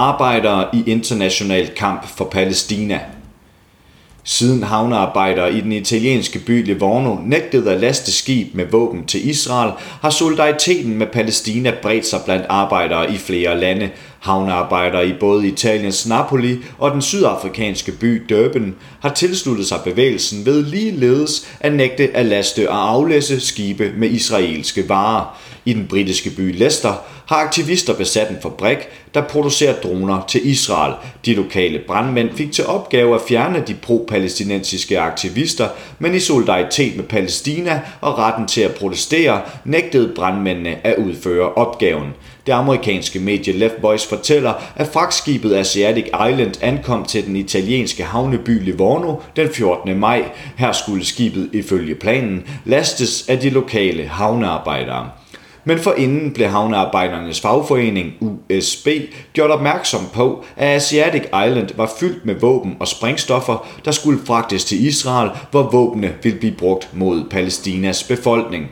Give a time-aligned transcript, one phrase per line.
[0.00, 3.00] Arbejdere i international kamp for Palæstina.
[4.24, 9.72] Siden havnearbejdere i den italienske by Livorno nægtede at laste skib med våben til Israel,
[10.02, 13.90] har solidariteten med Palæstina bredt sig blandt arbejdere i flere lande.
[14.20, 20.64] Havnearbejdere i både Italiens Napoli og den sydafrikanske by Durban har tilsluttet sig bevægelsen ved
[20.64, 25.40] ligeledes at nægte at laste og aflæse skibe med israelske varer.
[25.64, 26.94] I den britiske by Leicester
[27.30, 28.78] har aktivister besat en fabrik,
[29.14, 30.94] der producerer droner til Israel.
[31.26, 37.04] De lokale brandmænd fik til opgave at fjerne de pro-palæstinensiske aktivister, men i solidaritet med
[37.04, 42.08] Palæstina og retten til at protestere, nægtede brandmændene at udføre opgaven.
[42.46, 48.64] Det amerikanske medie Left Voice fortæller, at fragtskibet Asiatic Island ankom til den italienske havneby
[48.64, 49.98] Livorno den 14.
[49.98, 50.24] maj.
[50.56, 55.10] Her skulle skibet ifølge planen lastes af de lokale havnearbejdere.
[55.64, 58.88] Men forinden blev havnearbejdernes fagforening USB
[59.32, 64.64] gjort opmærksom på, at Asiatic Island var fyldt med våben og sprængstoffer, der skulle fragtes
[64.64, 68.70] til Israel, hvor våbnene ville blive brugt mod Palæstinas befolkning.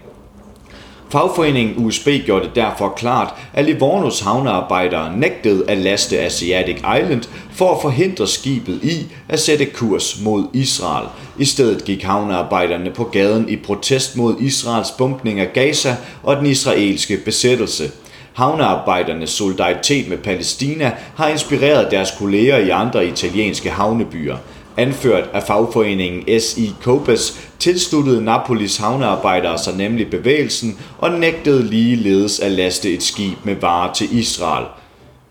[1.11, 7.75] Fagforeningen USB gjorde det derfor klart, at Livornos havnearbejdere nægtede at laste Asiatic Island for
[7.75, 11.07] at forhindre skibet i at sætte kurs mod Israel.
[11.39, 16.47] I stedet gik havnearbejderne på gaden i protest mod Israels bumpning af Gaza og den
[16.47, 17.91] israelske besættelse.
[18.33, 24.37] Havnearbejdernes solidaritet med Palæstina har inspireret deres kolleger i andre italienske havnebyer.
[24.79, 32.53] Anført af fagforeningen SI Copes tilsluttede Napolis havnearbejdere sig nemlig bevægelsen og nægtede ligeledes at
[32.53, 34.67] laste et skib med varer til Israel.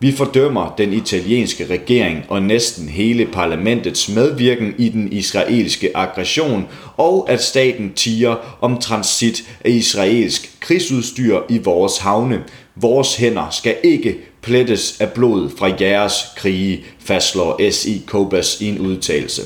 [0.00, 7.30] Vi fordømmer den italienske regering og næsten hele parlamentets medvirken i den israelske aggression og
[7.30, 12.42] at staten tiger om transit af israelsk krigsudstyr i vores havne.
[12.76, 18.02] Vores hænder skal ikke plettes af blod fra jeres krige, fastslår S.I.
[18.06, 19.42] Kobas i en udtalelse.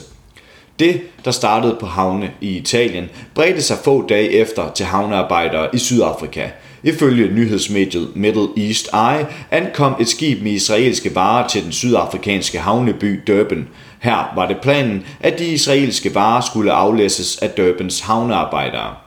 [0.78, 5.78] Det, der startede på havne i Italien, bredte sig få dage efter til havnearbejdere i
[5.78, 6.48] Sydafrika.
[6.82, 13.20] Ifølge nyhedsmediet Middle East Eye ankom et skib med israelske varer til den sydafrikanske havneby
[13.26, 13.69] Durban.
[14.00, 19.02] Her var det planen, at de israelske varer skulle aflæses af Durbans havnearbejdere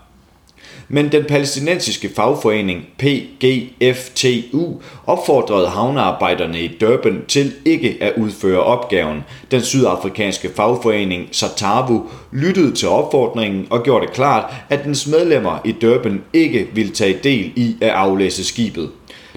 [0.87, 4.73] men den palæstinensiske fagforening PGFTU
[5.07, 9.23] opfordrede havnearbejderne i Durban til ikke at udføre opgaven.
[9.51, 15.71] Den sydafrikanske fagforening Satavu lyttede til opfordringen og gjorde det klart, at dens medlemmer i
[15.71, 18.89] Durban ikke ville tage del i at aflæse skibet.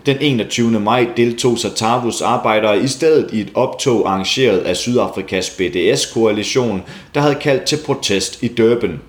[0.06, 0.80] Den 21.
[0.80, 6.82] maj deltog Satavus arbejdere i stedet i et optog arrangeret af Sydafrikas BDS-koalition,
[7.14, 9.00] der havde kaldt til protest i Durban.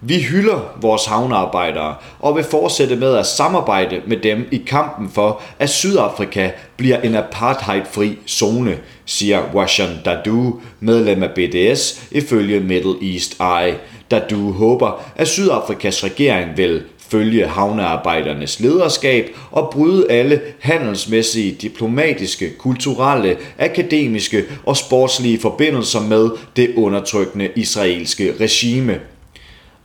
[0.00, 5.42] Vi hylder vores havnearbejdere og vil fortsætte med at samarbejde med dem i kampen for,
[5.58, 13.40] at Sydafrika bliver en apartheidfri zone, siger Washan Dadu, medlem af BDS, ifølge Middle East
[13.40, 13.78] Eye.
[14.10, 23.36] Dadu håber, at Sydafrikas regering vil følge havnearbejdernes lederskab og bryde alle handelsmæssige, diplomatiske, kulturelle,
[23.58, 29.00] akademiske og sportslige forbindelser med det undertrykkende israelske regime.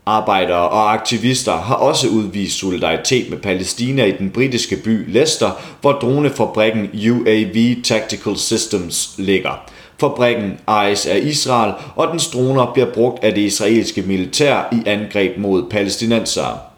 [0.05, 5.91] Arbejdere og aktivister har også udvist solidaritet med Palæstina i den britiske by Leicester, hvor
[5.91, 9.63] dronefabrikken UAV Tactical Systems ligger.
[9.99, 15.37] Fabrikken ejes af Israel, og dens droner bliver brugt af det israelske militær i angreb
[15.37, 16.72] mod palæstinensere.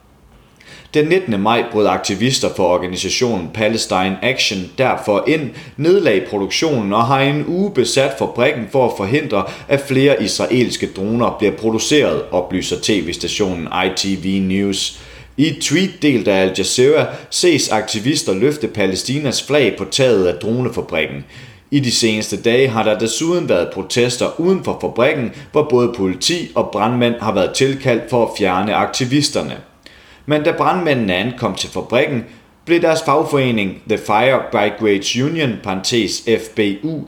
[0.96, 1.40] Den 19.
[1.40, 7.70] maj brød aktivister for organisationen Palestine Action derfor ind, nedlag produktionen og har en uge
[7.70, 15.00] besat fabrikken for at forhindre, at flere israelske droner bliver produceret, oplyser tv-stationen ITV News.
[15.36, 20.34] I et tweet delt af Al Jazeera ses aktivister løfte Palæstinas flag på taget af
[20.34, 21.24] dronefabrikken.
[21.70, 26.50] I de seneste dage har der desuden været protester uden for fabrikken, hvor både politi
[26.54, 29.56] og brandmænd har været tilkaldt for at fjerne aktivisterne
[30.26, 32.24] men da brandmændene ankom til fabrikken,
[32.64, 37.00] blev deres fagforening The Fire Brigades Union, parentes FBU,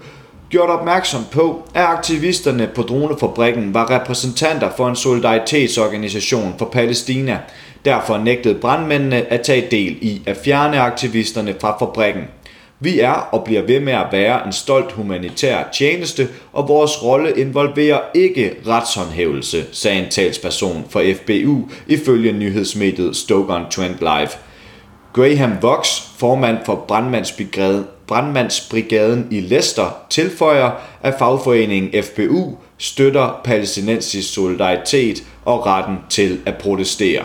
[0.51, 7.39] gjort opmærksom på, at aktivisterne på dronefabrikken var repræsentanter for en solidaritetsorganisation for Palæstina.
[7.85, 12.23] Derfor nægtede brandmændene at tage del i at fjerne aktivisterne fra fabrikken.
[12.81, 17.33] Vi er og bliver ved med at være en stolt humanitær tjeneste, og vores rolle
[17.41, 24.31] involverer ikke retshåndhævelse, sagde en talsperson for FBU ifølge nyhedsmediet Stoke-on-Trent Live.
[25.13, 30.71] Graham Vox, formand for brandmandsbrigaden, brandmandsbrigaden i Leicester, tilføjer,
[31.03, 37.25] at fagforeningen FBU støtter palæstinensisk solidaritet og retten til at protestere.